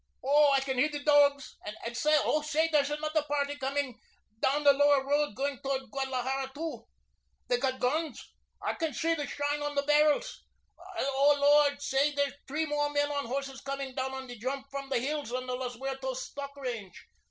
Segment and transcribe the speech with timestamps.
[0.23, 1.55] Oh, I can hear the dogs.
[1.85, 3.99] And, say, oh, say, there's another party coming
[4.39, 6.85] down the Lower Road, going towards Guadalajara, too.
[7.47, 8.33] They got guns.
[8.63, 10.41] I can see the shine of the barrels.
[10.97, 14.65] And, oh, Lord, say, there's three more men on horses coming down on the jump
[14.71, 17.05] from the hills on the Los Muertos stock range.